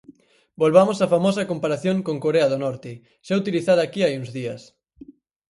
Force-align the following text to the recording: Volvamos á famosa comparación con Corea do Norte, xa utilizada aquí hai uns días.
Volvamos 0.61 0.97
á 1.05 1.07
famosa 1.15 1.49
comparación 1.51 1.97
con 2.05 2.15
Corea 2.25 2.47
do 2.51 2.57
Norte, 2.65 2.91
xa 3.25 3.39
utilizada 3.41 3.81
aquí 3.83 3.99
hai 4.03 4.13
uns 4.21 4.29
días. 4.37 4.61